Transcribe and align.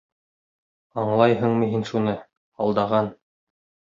Аңлайһыңмы 1.01 1.67
һин 1.73 1.83
шуны 1.89 2.13
-алдаған! 2.21 3.11